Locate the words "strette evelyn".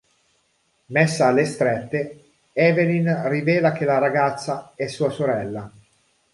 1.45-3.29